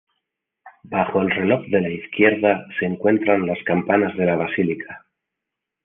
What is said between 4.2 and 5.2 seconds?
la basílica.